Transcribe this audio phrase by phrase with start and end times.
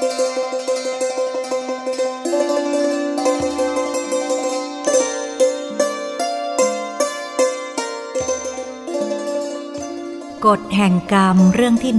[10.58, 11.92] ฎแห่งกรรมเรื่องที่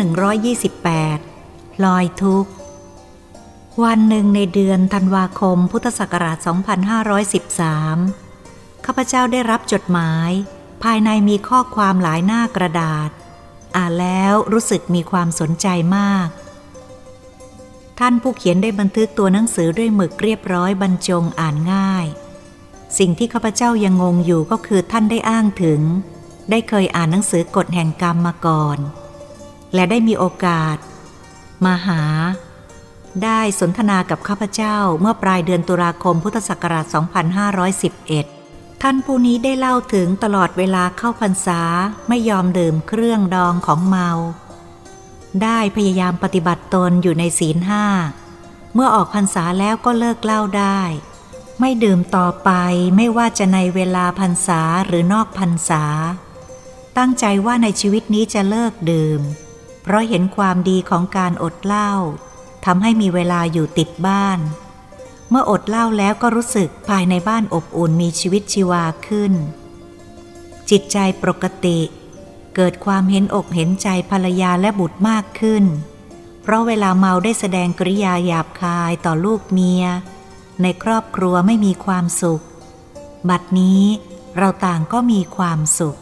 [0.55, 2.51] 128 ลอยทุกข์
[3.83, 6.37] วันหนึ่งในเดือนธันวาคมพุทธศักราช
[8.05, 10.29] 2513 ข้าพเจ้าได้รับจดหมาย
[10.83, 13.09] ภายในมีข้อความหลายหน้ากระดาษ
[13.75, 16.27] อ่านแล้วรู้สึกมีความสนใจมาก
[17.99, 22.05] ท่านผู้เขียนได้บันทึกตัวหนังสือด้วยหมึกเรียบร้อยบรรจงอ่านง่าย
[22.97, 25.81] สิ่งที่ข้าพเจ้ายังงงอยู่ก็คือท่านได้อ้างถึง
[26.49, 28.77] ได้เคยอ่านหนังสือกฎแห่งกรรมมาก่อน
[29.73, 30.77] และได้มีโอกาส
[31.65, 32.03] มาหา
[33.23, 36.85] ได้สนทนากับข้าพเจ้าเมื่อปลายเดือนตุลาคมพุทธศักราช
[38.03, 41.61] 2511 ท่านผู้นี้ได้เล่าถึงตลอดเวลาเข้าพรรษา
[42.07, 44.09] ไม่ยอมดื่มเครื่องดองของเมา
[45.43, 47.85] ได้พยายามปฏิบัติตนอยู่ในศีลห้า
[48.73, 50.81] เมื่อออกพรรษาแล้วก็เลิกเล่าได้
[51.59, 52.51] ไม่ดื่มต่อไป
[52.95, 55.83] ไม่ว่าจะในเวลาพรรษาหรือนอกพรรษา
[56.97, 59.21] ตั้งใจว่าในชีวิตนี้จะเลิกดื่ม
[59.83, 61.91] เพราะเห็นความดีของการอดเหล้า
[62.65, 64.39] ทำให้มีเวลาอยู่ติดบ้าน
[65.29, 69.33] เมื่ออดเหล้าแล้วก็รู้สึกภายในบ้านอบอุ่นมีชีวิตชีวาขึ้น
[70.69, 71.79] จิตใจปกติ
[72.55, 75.65] เกิดความเห็นอกเห็นใจภรรยาและบุตรมากขึ้น
[76.41, 79.83] เพราะเวลาเมาได้แสดงกริยาหยาบคายต่อลูกเมีย
[80.61, 82.43] ในครอบครัวไม่มีความสุข
[83.29, 83.83] บัดนี้
[84.37, 85.97] เราต่างก็มีความสุข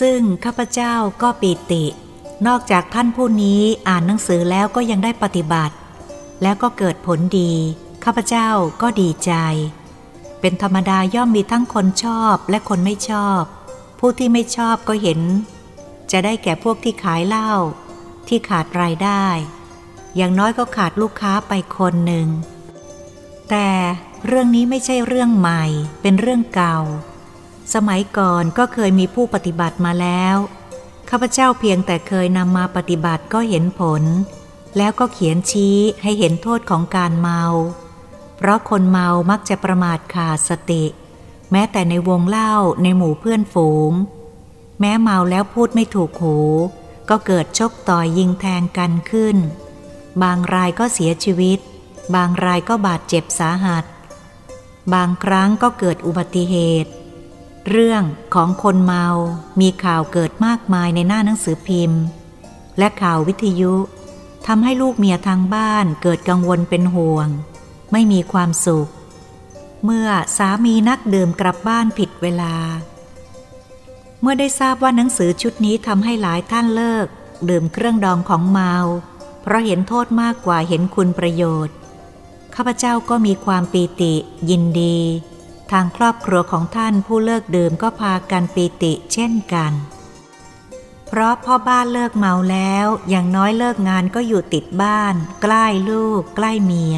[0.00, 1.84] ซึ่งข้าพเจ้าก็ปีติ
[2.46, 5.74] นอกจากท่านผู้นี้อ่านหนังสือแล้วก็ยังได้ปฏิบัติ
[6.42, 7.52] แล้วก็เกิดผลดี
[8.04, 8.48] ข้าพเจ้า
[8.82, 9.32] ก็ดีใจ
[10.40, 13.42] เป็นธรรมดาย่อมมีทั้งคนชอบและคนไม่ชอบ
[14.02, 15.20] ผู้ที่ไม่ชอบก็เห็น
[16.10, 17.52] จะได้แก่พวกที่ขายเหล้า
[18.28, 19.24] ที่ขาดรายได้
[20.16, 22.28] อย่างน้อยก็ขาดลูกค้าไปคนหนึ่ง
[23.50, 23.68] แต่
[24.26, 25.64] เรื่องนี้ไม่ใช่เรื่องใหม่
[26.02, 26.78] เป็นเรื่องเก่า
[27.74, 30.36] สมัยก่อนก็เคยมีผู้ปฏิบัติมาแล้ว
[31.10, 34.02] ข้าพเจ้าเพียงแต่เคยนำมาปฏิบัติก็เห็นผล
[34.76, 37.42] แล้วก็เขียนชี้ให้เห็นโทษของการเมา
[38.36, 40.84] เพราะคนเมามักจะประมาทขาดสติ
[41.52, 43.92] แม้แต่ในวงเล่าในหมู่เพื่อนฝูง
[44.80, 46.38] แม้เมาแล้วพูดไม่ถูกหู
[47.10, 49.36] ก็เกิดชกต่อยยิงแทงกันขึ้น
[50.22, 51.58] บางรายก็เสียชีวิต
[52.14, 53.84] บางรายก็บาดเจ็บสาหัส
[54.94, 56.92] บางครั้งก็เกิดอุบัติเหตุ
[57.68, 58.02] เรื่อง
[58.34, 59.06] ของคนเมา
[59.60, 62.02] มีข่าวเกิดมากมายในหน้าหนังสือพิมพ์
[62.78, 63.74] และข่าววิทยุ
[64.46, 67.28] ทำให้ลูกเมียทางบ้านเกิดกังวลเป็นห่วง
[67.92, 68.90] ไม่มีความสุข
[69.84, 72.54] เมื่อสามีนักดื่มกลับบ้านผิดเวลา
[74.20, 77.06] เมื่อได้ทราบว่าหนังสือชุดนี้ทำให้หลายท่านเลิก
[77.48, 78.74] ดื่มเครื่องดองของเมา
[79.42, 81.74] เพราะเห็นโทษมากกว่าเห็นคุณประโยชน์
[82.54, 84.14] ข้าพเจ้าก็มีความปีติ
[84.50, 84.98] ยินดี
[85.70, 89.72] ทางครอบครัวของท่านผู้เลิกดื่มก็พากันปีติเช่นกัน
[91.06, 96.96] เพราะพ่อบ้านเลิกเมาแล้ว อย่างน้อยเลิกงานก็อยู่ติดบ้าน ใกล้ลูก ใกล้เมีย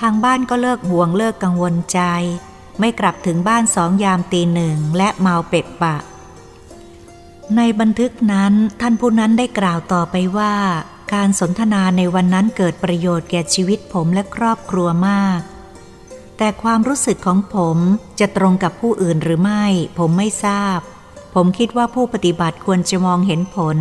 [0.00, 2.00] ทางบ้านก็เลิกห่วงเลิกกังวลใจ
[2.80, 5.96] ไม่กลับถึงบ้านสองยามตีหนึ่งและเมาเป็ดปะ
[7.56, 10.54] ในบันทึกนั้นท่านผู้นั้นได้กล่าวต่อไปว่า
[11.12, 15.40] การสนทนาในวันนั้นเกิดประโยชน์แก่ชีวิตผมและครอบครัวมาก
[16.38, 17.78] แต่ความรู้สึกของผม
[18.20, 19.64] จะตรงกับผู้อื่นหรือไม่
[19.98, 20.78] ผมไม่ทราบ
[21.34, 23.78] ผมคิดว่าผู้ปฏิบัติควรจะมองเห็นผล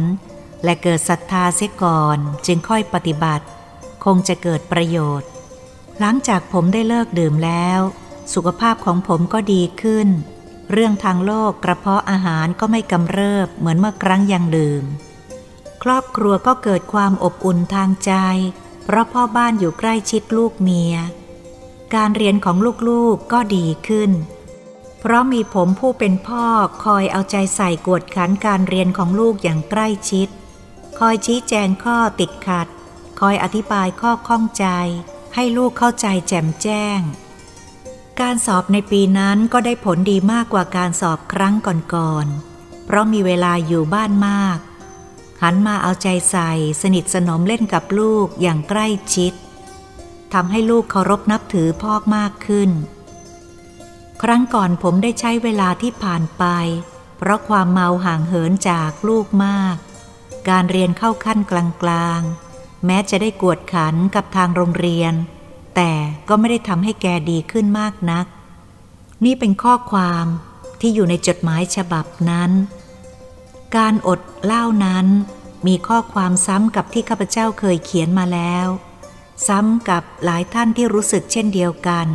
[0.63, 3.45] และเกิดศรัทธาเสียก่อน จึงค่อยปฏิบัติ
[4.05, 5.29] คงจะเกิดประโยชน์
[5.99, 7.79] หลังจากผมได้เลิกดื่มแล้ว
[8.33, 10.07] สุขภาพของผมก็ดีขึ้น
[10.71, 14.83] เรื่องทางโลกกระเพาะอาหารก็ไม่กำเริบเหมือนเมื่อครั้งยังดื่ม
[15.83, 18.13] ครอบครัวก็เกิดความอบอุ่นทางใจ
[18.83, 20.95] เพราะพ่อบ้านอยู่ใกล้ชิดลูกเมีย
[21.95, 22.57] การเรียนของ
[22.89, 24.11] ลูกๆกก็ดีขึ้น
[24.99, 26.45] เพราะมีผมผู้เป็นพ่อ
[26.83, 30.27] คอยเอาใจใส่กวดขันการเรียนของลูกอย่างใกล้ชิด
[30.99, 32.67] คอยชี้แจงข้อติดขัด
[33.19, 34.65] คอยอธิบายข้อข้องใจ
[35.35, 36.99] ให้ลูกเข้าใจแจ่มแจ้ง
[38.21, 41.55] การสอบในปีนั้นก็ได้ผลดีมากกว่าการสอบครั้ง
[41.93, 44.59] ก่อนๆ เพราะมีเวลาอยู่บ้านมาก
[45.41, 46.51] หันมาเอาใจใส่
[46.81, 49.33] สนิทสนมเล่นกับลูกอย่างใกล้ชิด
[50.33, 52.69] ทำให้ลูกเคารพนับถือพ่อมากขึ้น
[54.21, 56.43] ครั้งก่อนผมได้ใช้เวลาที่ผ่านไป
[57.17, 59.75] เพราะความเมาห่างเหินจากลูกมาก
[60.49, 61.53] การเรียนเข้าขั้นก
[61.89, 62.44] ลางๆ
[62.85, 65.13] แม้จะได้กวดขันกับทางโรงเรียน
[65.75, 65.91] แต่
[66.29, 68.25] ก็ไม่ได้ทำให้แกดีขึ้นมากนัก
[69.25, 70.25] นี่เป็นข้อความ
[70.79, 72.51] ที่อยู่ในจดหมายฉบับนั้น
[73.77, 75.07] การอดเล่านั้น
[75.67, 78.67] มีข้อความซ้ำกับที่ข้าพเจ้าเคยเขียนมาแล้ว
[79.47, 82.07] ซ้ำกับหลายท่านที่รู้สึกเช่นเดียวกัน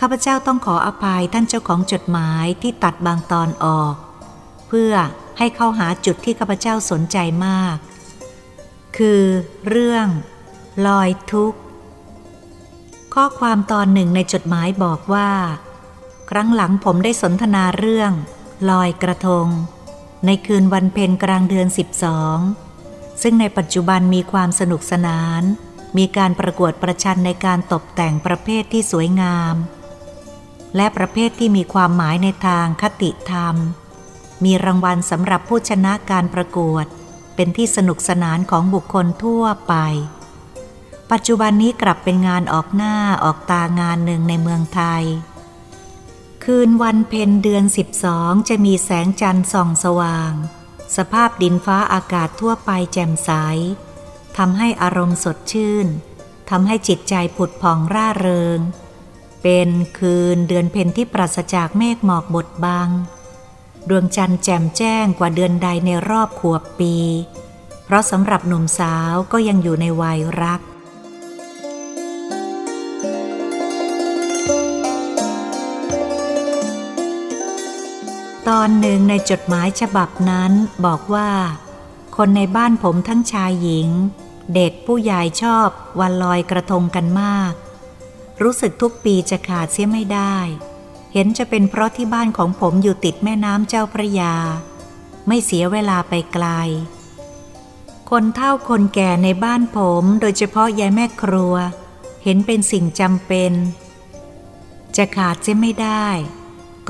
[0.00, 3.94] ข้าพเจ้าต้องขออภัยท่านเจ้าของจดหมายที่ตัดบางตอนออก
[4.68, 4.92] เพื่อ
[5.38, 7.76] ให้เข้าหาจุดที่ข้าพเจ้าสนใจมาก
[8.96, 9.22] คือ
[9.68, 10.06] เรื่อง
[10.86, 11.60] ลอยทุกข์
[13.14, 15.30] ข้อความตอนหนึ่งในจดหมายบอกว่า
[16.30, 18.12] ครั้งหลังผมได้สนทนาเรื่อง
[18.70, 19.46] ลอยกระทง
[20.26, 21.66] ในคืนวันเพ็ญกลางเดือน
[22.44, 25.42] 12 ซึ่งในปัจจุบันมีความสนุกสนาน
[25.98, 29.54] มีการประกวดประชันในการตกแต่งประเภทที่สวยงาม
[30.76, 33.56] และประเภทที่มีความหมายในทางคติธรรม
[34.44, 36.86] มีรางวัลสำหรับผู้ชนะการประกวด
[37.42, 39.74] เป็นที่สนุกสนานของบุคคลทั่วไป
[41.10, 45.04] ปัจจุบันนี้กลับเป็นงานออกหน้าออกตางานหนึ่งในเมืองไทย
[46.44, 47.64] คืนวันเพ็ญเดือน
[48.06, 50.32] 12 จะมีแสงจันทร์ส่องสว่าง
[50.96, 53.30] สภาพดินฟ้าอากาศทั่วไปแจ่มใส
[54.36, 55.86] ทำให้อารมณ์สดชื่น
[56.50, 58.58] ทำให้จิตใจผุดผ่องร่าเริง
[59.42, 62.90] เป็นคืนเดือนเพ็ญที่ปราศจากเมฆหมอกบดบัง
[63.90, 66.96] ดวงจันทร์แจ่มแจ้งกว่าเดือนใดในรอบขวบปี
[67.84, 70.60] เพราะสำหรับหนุ่มสาวก็ยังอยู่ในวัยรัก
[78.48, 80.52] ตอนหนึ่งในจดหมายฉบับนั้น
[80.86, 81.30] บอกว่า
[82.16, 83.88] คนในบ้านผมทั้งชายหญิง
[84.54, 85.68] เด็กผู้ใหญ่ชอบ
[86.00, 87.52] วันลอยกระทงกันมาก
[88.42, 90.36] รู้สึกทุกปีจะขาดเสียไม่ได้
[91.12, 94.34] เห็นจะเป็นเพราะที่บ้านของผมอยู่ติดแม่น้ำเจ้าพระยา
[95.26, 96.46] ไม่เสียเวลาไปไกล
[98.10, 101.54] คนเฒ่าคนแก่ในบ้านผมโดยเฉพาะยายแม่ครัว
[102.24, 103.52] เห็นเป็นสิ่งจำเป็น
[104.96, 106.06] จะขาดเสียไม่ได้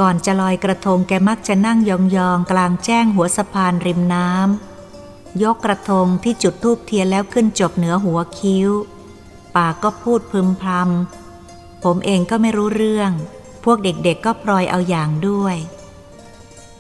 [0.01, 1.91] ก่อนจะลอยกระทงแกมักจะนั่งย
[2.29, 8.71] องๆ กลางแจ้งหัวสะพานริมน้ำยกกระทงที่จุดทูบเทียนแล้วขึ้นจบเหนือหัวคิ้ว
[9.57, 13.11] ปากก็พูดพึมพำผมเองก็ไม่รู้เรื่อง
[13.65, 15.57] พวกเด็กๆก็ปลอยเอาอย่างด้วย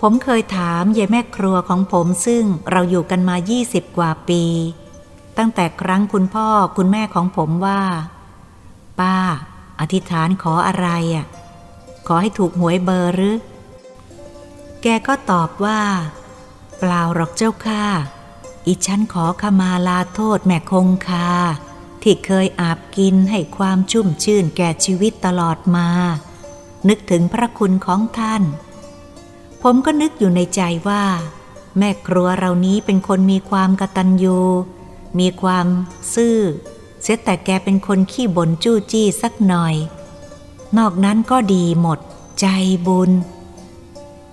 [0.00, 3.36] ผมเคยถามยายแม่ครัวของผมซึ่งเราอยู่กันมา
[3.66, 4.44] 20 กว่าปี
[5.38, 7.82] ตั้งแต่ครั้งคุณพ่อคุณแม่ของผมว่า
[9.00, 9.16] ป้า
[9.80, 11.26] อธิษฐานขออะไรอะ
[12.06, 13.36] ขอให้ถูกหวยเบอร์หรือ
[14.82, 15.80] แกก็ตอบว่า
[16.78, 17.84] เปล่าหรอกเจ้าค่ะ
[18.66, 21.28] อีฉันขอขมาลาโทษแม่คงคา
[22.02, 25.88] ที่เคยอาบกินให้ความชุ่มชื่นแก่ชีวิตตลอดมา
[26.88, 28.42] นึกถึงพระคุณของท่าน
[29.62, 31.04] ผมก็นึกอยู่ในใจว่า
[31.78, 34.38] แม่ครัวเรานี้เป็นคนมีความกตัญญู
[35.18, 35.66] มีความ
[36.14, 36.38] ซื่อ
[37.02, 39.74] เสียแต่แกเป็นคนขี้บ่นจู้จี้สักหน่อย
[40.78, 41.98] นอกนั้นก็ดีหมด
[42.40, 42.46] ใจ
[42.86, 43.10] บุญ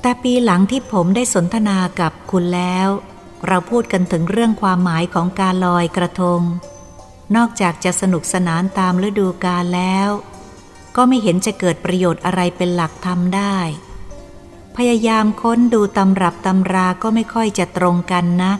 [0.01, 2.87] แต่ปีหลังที่ผมได้สนทนากับคุณแล้ว
[3.47, 6.41] เราพูดกันถึงเรื่องความหมายของการลอยกระทง
[7.35, 10.09] นอกจากจะสนุกสนานตามฤดูกาลแล้ว
[10.97, 13.57] ก็ไม่เห็นจะเกิดประโยชน์อะไรเป็นหลักทำได้
[14.77, 18.59] พยายามค้นดูตำรับตำราก็ไม่ค่อยจะตรงกันนัก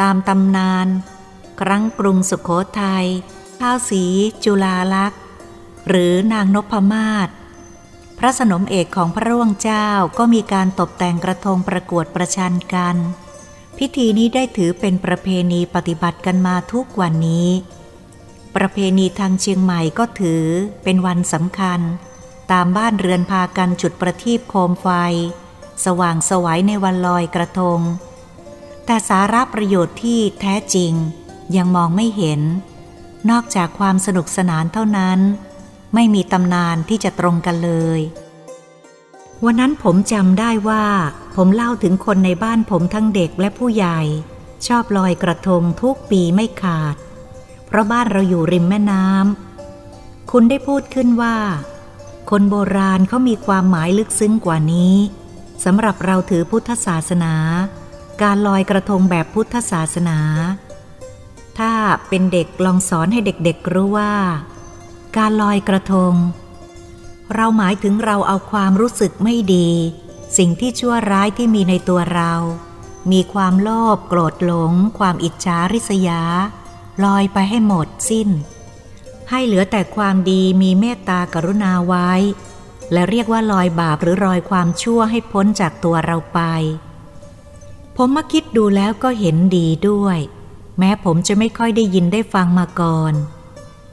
[0.00, 0.86] ตามตำนาน
[1.60, 2.50] ครั้งกรุงสุขโข
[2.80, 3.06] ทยัย
[3.60, 4.04] ข้าวสี
[4.44, 5.20] จุลาลักษณ์
[5.88, 7.28] หรือนางนพมาศ
[8.18, 9.88] พระสนมเอกของพระร่วงเจ้า
[10.18, 12.96] ก็มีการตกแต่งกระทงประกวดประชันกัน
[13.78, 17.48] พิธีนี้ได้ถือเป็นประเพณีปฏิบัติกันมาทุกวันนี้
[18.56, 20.44] ประเพณีทางเชียงใหม่ก็ถือ
[20.84, 21.80] เป็นวันสำคัญ
[22.52, 24.88] ตามบ้านเรือนพากันจุดประทีปโคมไฟ
[25.84, 27.80] สว่างสวัยในวันลอยกระทง
[28.86, 30.92] แต่สาระประโยชน์ที่แท้จริง
[31.56, 32.40] ยังมองไม่เห็น
[33.30, 35.18] นอกจากความสนุกสนานเท่านั้น
[35.94, 38.00] ไม่มีตำนานที่จะตรงกันเลย
[39.44, 40.84] วันนั้นผมจำได้ว่า
[41.36, 44.00] ผมเล่าถึงคนในบ้านผมทั้งเด็กและผู้ใหญ่
[44.66, 46.96] ชอบลอยกระทงทุกปีไม่ขาด
[47.70, 51.36] เพราะบ้านเราอยู่ริมแม่น้ำ คุณได้พูดขึ้นว่า
[52.30, 54.94] คนโบราณเขามีความหมายลึกซึ้งกว่านี้
[55.64, 57.34] สำหรับเราถือพุทธศาสนา
[58.22, 60.18] การลอยกระทงแบบพุทธศาสนา
[61.58, 61.72] ถ้า
[62.08, 64.14] เป็นเด็กลองสอนให้เด็กๆรู้ว่า
[65.16, 66.14] การลอยกระทง
[67.34, 69.68] เราหมายถึงเราเอาความรู้สึกไม่ดี
[70.36, 72.32] สิ่งที่ชั่วร้ายที่มีในตัวเรา
[73.12, 76.22] มีความโลภโกรธหลง ความอิจฉาริษยา
[77.04, 78.28] ลอยไปให้หมดสิ้น
[79.30, 82.10] ให้เหลือแต่ความดีมีเมตตากรุณาไว้
[82.92, 86.40] และเรียกว่าลอยบาปหรือลอยความชั่วให้พ้นจากตัวเราไป
[87.96, 90.18] ผมมาคิดดูแล้วก็เห็นดีด้วย
[90.78, 93.14] แม้ผมจะไม่ค่อยได้ยินได้ฟังมาก่อน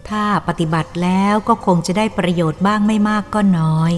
[0.09, 3.91] ถ้าปฏิบัติแล้วก็คงจะได้ประโยชน์บ้างไม่มากก็น้อย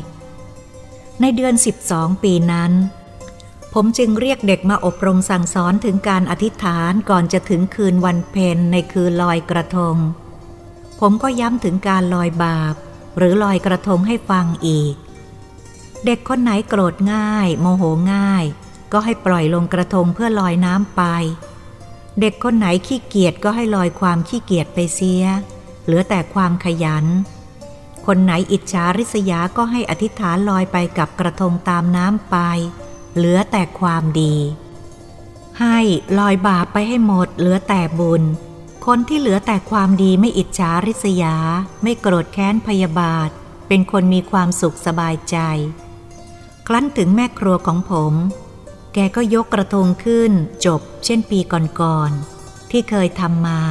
[1.22, 1.54] ในเดือน
[1.88, 2.72] 12 ปีนั้น
[3.74, 9.96] ผมจึงเรียกเด็กมาอบรมสั่งสอนถึงการอธิษฐานก่อนจะถึงคืนวันเพ็ญในคืนลอยกระทง
[11.00, 12.76] ผมก็ย้ำถึงการลอยบาป
[13.18, 14.96] หรือลอยกระทงให้ฟังอีก
[16.06, 17.84] เด็กคนไหนโกรธง่าย โมโห
[18.14, 18.46] ง่าย
[18.92, 21.04] ก็ให้ปล่อยลงกระทงเพื่อลอยน้ำไป
[22.20, 25.24] เด็กคนไหนขี้เกียจก็ให้ลอยความขี้เกียจไปเสีย
[25.84, 27.06] เหลือแต่ความขยัน
[28.06, 32.38] คนไหนอิจฉาริษยาก็ให้อธิษฐานลอยไปกับกระทงตามน้ำไป
[33.16, 34.36] เหลือแต่ความดี
[35.60, 35.78] ให้
[36.20, 38.24] ลอยบาปไปให้หมด เหลือแต่บุญ
[38.86, 41.36] คนที่เหลือแต่ความดีไม่อิจฉาริษยา
[41.84, 43.30] ไม่โกรธแค้นพยาบาท
[43.68, 45.38] เป็นคนมีความสุขสบายใจ
[46.68, 48.14] ครั้นถึงแม่ครัวของผม
[48.94, 50.32] แกก็ยกกระทงขึ้น
[50.66, 51.40] จบ เช่นปี
[51.82, 53.62] ก่อนๆที่เคยทำมา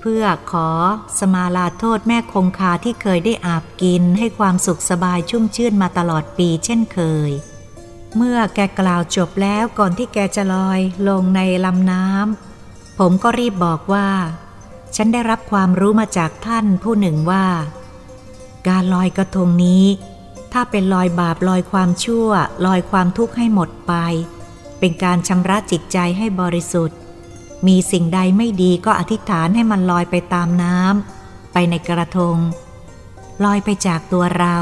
[0.00, 0.68] เพื่อขอ
[1.18, 7.30] สมาลาโทษแม่คงคาที่เคยได้อาบกินให้ความสุขสบายชุ่มชื่นมาตลอดปีเช่นเคย
[8.16, 14.08] เมื่อแกกล่าวจบแล้วก่อนที่แกจะลอยลงในลำน้ำผมก็รีบบอกว่า
[14.96, 17.46] ฉันได้รับความรู้มาจากท่านผู้หนึ่งว่า
[18.68, 19.84] การลอยกระทงนี้
[20.52, 22.28] ถ้าเป็นลอยบาปลอยความชั่ว
[22.66, 23.92] ลอยความทุกข์ให้หมดไป
[24.78, 26.98] เป็นการชำระจิตใจให้บริสุทธิ์
[27.66, 32.36] มีสิ่งใดไม่ดีก็อธิษฐานให้มันลอยไปตามน้ำไปในกระทง
[33.44, 34.56] ลอยไปจากตัวเรา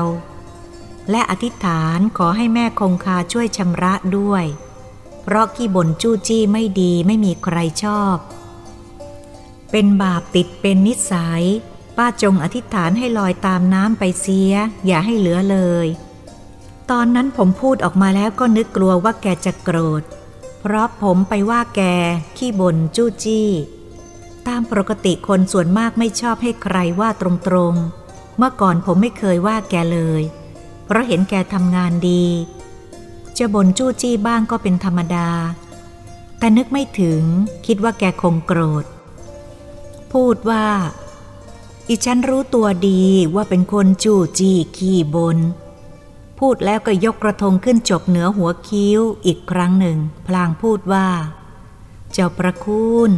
[1.11, 4.45] และอธิษฐานขอให้แม่คงคาช่วยชำระด้วย
[5.23, 8.17] เพราะขี้บ่นจู้จี้ไม่ดีไม่มีใครชอบ
[9.71, 11.45] เป็นบาปติดเป็นนิสัย
[11.97, 14.53] ป้าจงอธิษฐานให้ลอยตามน้ำไปเสีย
[14.87, 15.87] อย่าให้เหลือเลย
[16.91, 20.03] ตอนนั้นผมพูดออกมาแล้วก็นึกกลัวว่าแกจะโกรธ
[20.61, 21.83] เพราะผมไปว่าแก
[22.37, 23.51] ขี้บ่นจู้จี้
[24.49, 27.23] ตามปกติคนส่วนมากไม่ชอบให้ใครว่าต
[27.55, 30.23] รงๆ เมื่อก่อนผมไม่เคยว่าแกเลย
[30.85, 32.25] เพราะเห็นแกทำงานดี
[33.39, 35.29] จะบ่นจู้จี้บ้างก็เป็นธรรมดา
[36.39, 37.23] แต่นึกไม่ถึง
[37.67, 38.85] คิดว่าแกคงโกรธ
[40.13, 40.67] พูดว่า
[41.89, 43.03] อีฉันรู้ตัวดี
[43.35, 45.39] ว่าเป็นคนจู้จี้ขี้บน
[46.39, 51.09] พูดแล้วก็ยกกระทงขึ้นจบเหนือหัวคิ้วอีกครั้งหนึ่ง พลางพูดว่า
[52.13, 53.11] เจ้าประคุณ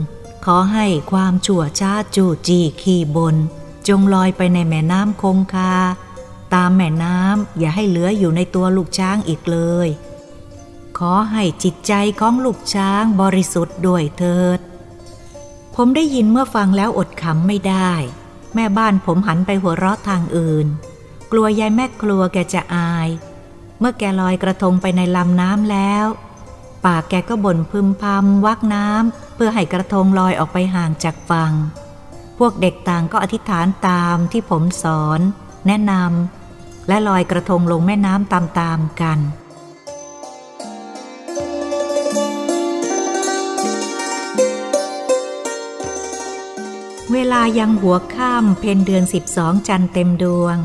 [0.44, 3.36] ขอให้ความชั่วช้าจู้จี้ขี้บน
[3.88, 5.72] จงลอยไปในแม่น้ำคงคา
[6.54, 9.88] ตามแม่น้ำอย่าให้เหลืออยู่ในตัวลูกช้างอีกเลย
[10.98, 14.58] ขอให้จิตใจของลูกช้างบริสุทธิ์ด้วยเถิด
[15.74, 17.92] ผมได้ยินเมื่อฟังแล้วอดขำไม่ได้
[18.54, 20.66] แม่บ้านผมหันไปหัวเราะทางอื่น
[21.32, 23.08] กลัวยายแม่ครัวแกจะอาย
[23.80, 26.06] เมื่อแกลอยกระทงไปในลำน้ำแล้ว
[26.84, 31.52] ปากแกก็บ่นพึมพำวักน้ำเพื่อให้กระทงลอยออกไปห่างจากฝั่ง
[32.38, 35.20] พวกเด็กต่างก็อธิษฐานตามที่ผมสอน
[35.66, 39.18] แนะนำและลอยกระทงลงแม่น้ำตามๆกัน
[47.12, 50.56] เวลายังหัวค่ำเพนเดือนสิบสองจันเต็มดวง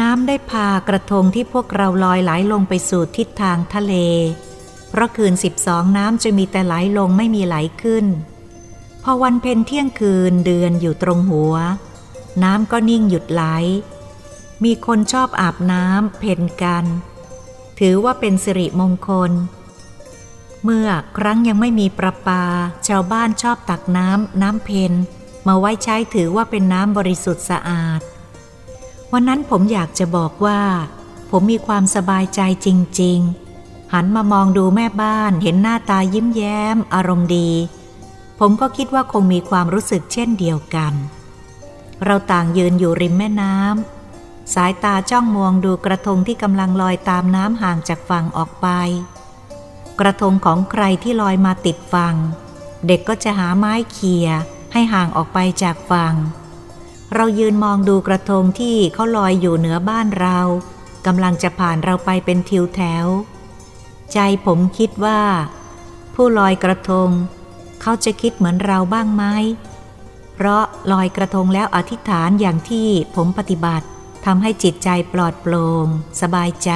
[0.00, 3.94] น้ำได้พากระทงที่พวกเราลอยไหลลงไปสู่ทิศทางทะเล
[4.90, 8.06] เพราะคืนสิบสองน้ำจะมีแต่ไหลลงไม่มีไหลขึ้น
[9.02, 11.54] พอวันเพ็ญเที่ยงคืนเดือนอยู่ตรงหัว
[12.42, 13.42] น้ำก็นิ่งหยุดไหล
[14.64, 16.84] มีคนชอบอาบน้ำเพนกัน
[17.78, 19.32] ถือว่าเป็นสิริมงคล
[20.64, 22.44] เมื่อครั้งยังไม่มีประปา
[22.88, 24.92] ชาวบ้านชอบตักน้ำน้ำเพน
[25.46, 28.00] มาไว้ใช้ถือว่าเป็นน้ำบริสุทธิ์สะอาด
[29.12, 30.60] วันนั้นผมอยากจะบอกว่า
[31.30, 32.68] ผมมีความสบายใจจ
[33.00, 33.18] ริง
[33.56, 37.50] ๆ หันมามองดูแม่บ้านเห็นหน้าตายิ้มแย้ม อารมณ์ดี
[38.38, 40.94] ผมก็คิดว่าคงมีความรู้สึกเช่นเดียวกัน
[42.04, 48.68] เราต่างยืนอยู่ริมแม่น้ำสายตาจ้องมองดูกระทงที่กำลังลอยตามน้ำห่างจากฝั่งออกไป
[50.00, 52.16] กระทงของใครที่ลอยมาติดฝั่ง
[52.86, 54.28] เด็กก็จะหาไม้เขี่ย
[54.72, 56.14] ให้ห่างออกไปจากฝั่ง
[57.14, 60.38] เรายืนมองดูกระทงที่เขาลอยอยู่เหนือบ้านเรา
[61.06, 63.06] กำลังจะผ่านเราไปเป็นทิวแถว
[64.12, 65.20] ใจผมคิดว่า
[66.14, 67.08] ผู้ลอยกระทง
[67.80, 69.24] เขาจะคิดเหมือนเราบ้างไหม
[70.34, 70.62] เพราะ
[70.92, 73.86] ลอยกระทงแล้วอธิษฐานอย่างที่ผมปฏิบัติ
[74.24, 75.86] ทำให้จิตใจปลอดโปร่ง
[76.20, 76.72] สบายใจ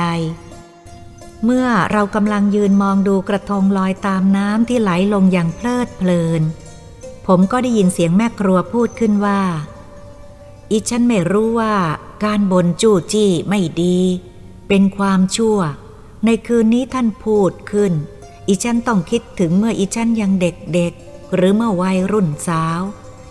[1.44, 6.42] เมื่อเรากำลังยืนมองดูกระทงลอยตามน้ำที่ไหลลงอย่างเพลิดเพลิน
[7.26, 9.42] ผมก็ได้ยินเสียงแม่ครัวพูดขึ้นว่า
[10.70, 11.74] อีฉันไม่รู้ว่า
[12.24, 13.98] การบ่นจู้จี้ไม่ดี
[14.68, 15.58] เป็นความชั่ว
[16.24, 17.92] ในคืนนี้ท่านพูดขึ้น
[18.48, 22.80] อีฉันต้องคิดถึงเมื่ออีฉันยังเด็กๆหรือเมื่อวัยรุ่นสาว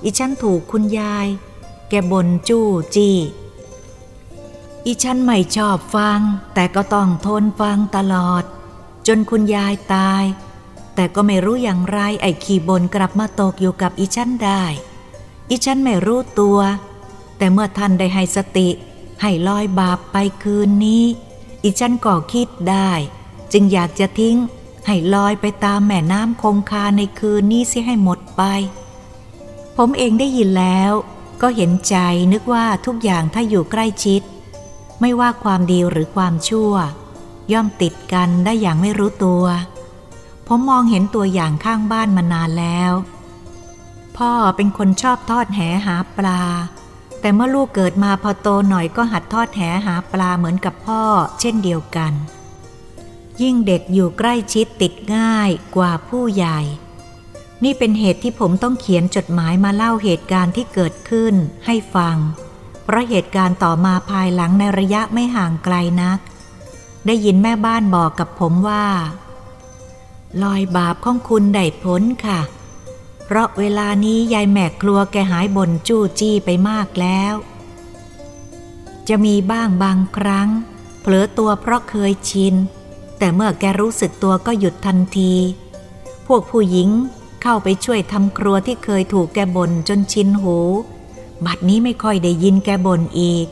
[0.04, 1.28] อีฉันถูกคุณยาย
[1.90, 3.18] แกบ่นจู้จี้
[4.86, 6.20] อีฉันไม่ชอบฟัง
[6.54, 8.44] แต่ก็ต้องทนฟังตลอด
[9.08, 10.24] จนคุณยายตาย
[10.96, 14.64] แต่ก็ไม่รู้อย่างไรไอ้ขี่บนกลับมาตกอยู่กับอีฉันได้
[15.50, 16.60] อีฉันไม่รู้ตัว
[17.38, 18.70] แต่เมื่อท่านได้ให้สติ
[19.22, 21.04] ให้ลอยบาปไปคืนนี้
[21.64, 22.92] อีฉันก็คิดได้
[23.52, 24.38] จึงอยากจะทิ้ง
[24.88, 28.42] ให้ลอยไปตามแม่น้ำคงคาในคืนนี้เสียให้หมดไป
[29.78, 30.92] ผมเองได้ยินแล้ว
[31.42, 31.96] ก็เห็นใจ
[32.34, 34.22] นึกว่าทุกอย่างถ้าอยู่ใกล้ชิด
[35.02, 36.74] ไม่ว่าความดีหรือความชั่ว
[37.52, 39.44] ย่อมติดกันได้อย่างไม่รู้ตัว
[40.48, 42.92] ผมมองเห็นตัวอย่างข้างบ้านมานานแล้ว
[44.18, 46.42] พ่อเป็นคนชอบทอดแหหาปลา
[47.20, 51.04] แต่เมื่อลูกเกิดมาพอโตหน่อยก็หัดทอดแหหาปลาเหมือนกับพ่อ
[51.40, 52.14] เช่นเดียวกัน
[53.42, 56.60] ยิ่งเด็กอยู่ใกล้ชิดติดง่ายกว่าผู้ใหญ่
[57.64, 61.34] นี่เป็นเหตุที่ผมต้องเขียนจดหมายมาเล่าเหตุการณ์ที่เกิดขึ้น
[61.66, 62.18] ให้ฟัง
[62.84, 66.20] เพราะเหตุการณ์ต่อมาภายหลังในระยะไม่ห่างไกลนัก
[67.06, 68.86] ได้ยินแม่บ้านบอกกับผมว่า
[70.44, 72.42] ลอยบาปของคุณได้ผลค่ะ
[73.26, 77.34] เพราะเวลานี้ยายแม่ครัวแกหายบ่นจู้จี้ไปมากแล้ว
[79.08, 80.50] จะมีบ้างบางครั้ง
[81.02, 82.54] เผลอตัวเพราะเคยชิน
[83.18, 85.34] แต่เมื่อแกรู้สึกตัวก็หยุดทันที
[86.28, 86.90] พวกผู้หญิง
[87.48, 90.58] เข้าไปช่วยทำครัวที่เคยถูกแกบ่นจนชินหู
[91.46, 93.48] บัดนี้ไม่ค่อยได้ยินแกบ่นอีก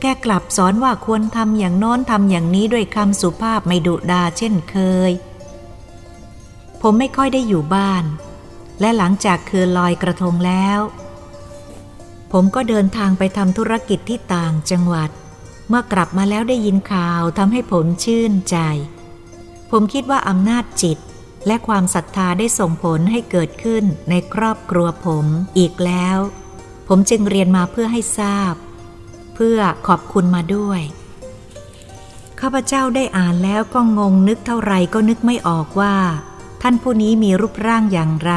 [0.00, 4.76] แกกลับสอนว่าควรทำอย่างโน้นทำอย่างนี้ด้วยคำสุภาพไม่ดุดาเช่นเค
[5.08, 5.10] ย
[6.82, 8.04] ผมไม่ค่อยได้อยู่บ้าน
[8.80, 10.80] และหลังจากคืนลอยกระทงแล้ว
[12.32, 15.10] ผมก็เดินทางไปทำธุรกิจที่ต่างจังหวัด
[15.68, 18.56] เมื่อกลับมาแล้วได้ยินข่าวทำให้ผมชื่นใจ
[19.70, 20.98] ผมคิดว่าอำนาจจิต
[21.48, 25.26] และความศรัทธาได้ส่งผลให้เกิดขึ้นในครอบครัวผม
[25.58, 26.18] อีกแล้ว
[26.88, 28.54] ผมจึงเรียนมาเพื่อให้ทราบ
[29.34, 30.80] เพื่อขอบคุณมาด้วย
[32.40, 35.96] ข้าพเจ้าได้อ่านแล้วก็งงนึกเท่าไรก็นึกไม่ออกว่า
[36.62, 38.32] ท่านผู้นี้มีรูปร่างอย่างไร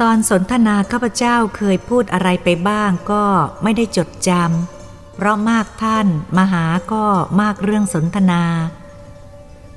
[0.00, 3.24] ตอนสนทนาข้าพเจ้าเคยพูดอะไรไปบ้างก็
[3.62, 6.06] ไม่ได้จดจำเพราะมากท่าน
[6.38, 7.04] มหาก็
[7.40, 8.42] มากเรื่องสนทนา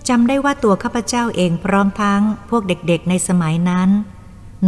[0.10, 3.90] จำได้ว่าตัวข้าพเจ้าเองพร้อมทั้งพวกเด็กๆในสมัยนั้น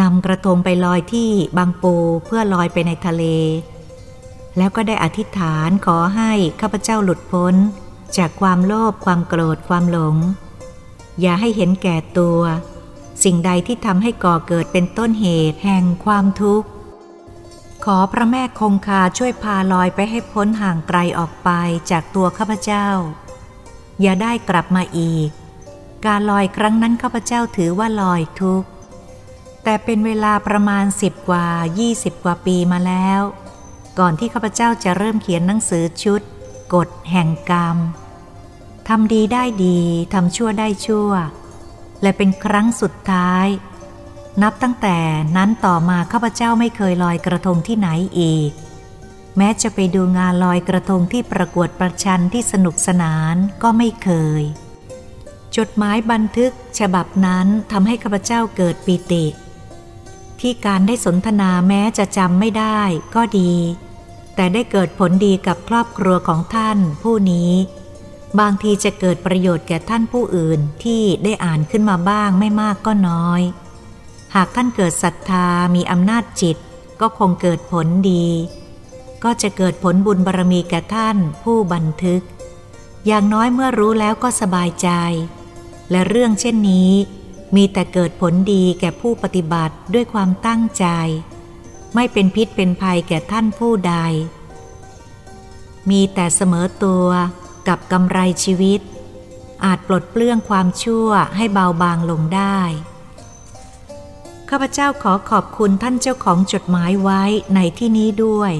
[0.02, 1.96] นำกระทงไปลอยที่บางปู
[2.26, 3.24] เพื่อลอยไปในทะเล
[4.58, 7.56] แล้วก็ได้อธิษฐานขอให้ข้าพเจ้าหลุดพ้น
[8.18, 10.16] จากความโลภความโกรธความหลง
[11.22, 12.40] อย่าให้เห็นแก่ตัว
[13.24, 16.68] สิ่งใดที่ทำให้ก่อเกิดเป็นต้นเหตุแห่งความทุกข์
[17.86, 21.50] ขอพระแม่คงคาช่วยพาลอยไปให้พ้นห่างไกลออกไป
[21.92, 22.88] จากตัวข้าพเจ้า
[24.02, 25.30] อย่าได้กลับมาอีก
[26.06, 28.68] การลอยครั้งนั้นข้าพเจ้าถือว่าลอยทุกข์
[29.64, 31.48] แต่เป็นเวลาประมาณสิบกว่า
[31.86, 33.22] 20กว่าปีมาแล้ว
[34.00, 36.22] ก่อนที่ข้าพเจ้าจะเริ่มเขียนหนังสือชุด
[36.74, 37.78] กฎแห่งกรรม
[38.88, 39.80] ทำดีได้ดี
[40.14, 41.12] ทำชั่วได้ชั่ว
[42.02, 43.48] และเป็นครั้งสุดท้าย
[44.42, 44.98] นับตั้งแต่
[45.38, 48.52] นั้นต่อมาข้าพเจ้าไม่เคยลอยกระทงที่ไหนอีก
[49.38, 54.10] แม้จะไปดูงานลอยกระทงที่ประกวดประชันที่สนุกสนานก็ไม่เค
[54.42, 54.44] ย
[55.58, 59.26] จดหมายบันทึกฉบับนั้นทำให้ข้าพเจ้าเกิดปีติ
[60.40, 62.80] ที่การได้สนทนาแม้จะจำไม่ได้
[63.16, 63.54] ก็ดี
[64.36, 67.52] แต่ได้เกิดผลดีกับครอบครัวของท่านผู้นี้
[68.40, 73.42] บางทีจะเกิดประโยชน์แก่ท่านผู้อื่นที่ได้อ่านขึ้นมาบ้างไม่มากก็น้อย
[74.36, 76.58] หากท่านเกิดศรัทธามีอำนาจจิต
[77.02, 78.28] ก็คงเกิดผลดี
[79.24, 82.22] ก็จะเกิดผลบุญบารมีแก่ท่านผู้บันทึก
[83.06, 84.90] อย่างน้อยเมื่อรู้แล้วก็สบายใจ
[85.92, 86.92] และเรื่องเช่นนี้
[87.56, 90.86] มีแต่เกิดผลดีแก่ผู้ปฏิบัติด้วยความตั้งใจ
[91.96, 93.96] ไม่เป็นพิษเป็นภัยแก่ท่านผู้ใด
[95.90, 97.08] มีแต่เสมอตัว
[97.68, 98.80] กับกำไรชีวิต
[99.66, 102.60] อาจปลดเปลื้องความชั่วให้เบาบางลงได้
[104.50, 107.24] ข้าพเจ้าขอขอบคุณท่านเจ้าของจดหมายไว้
[107.56, 108.54] ในที่นี้ด้วย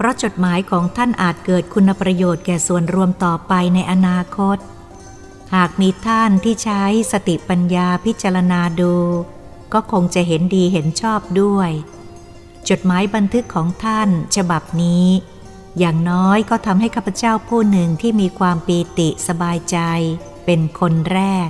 [0.00, 4.58] เพราะจดหมายของท่านอาจเกิดคุณประโยชน์แก่ส่วนรวมต่อไปในอนาคต
[5.54, 6.82] หากมีท่านที่ใช้
[7.12, 8.94] สติปัญญาพิจารณาดู
[9.72, 11.70] ก็คงจะเห็นดีเห็นชอบด้วย
[12.68, 15.06] จดหมายบันทึกของท่านฉบับนี้
[15.78, 19.78] อย่างน้อยก็ทำให้ข้าพเจ้าผู้หนึ่งที่มีความปีติสบายใจ
[20.44, 21.48] เป็นคนแรก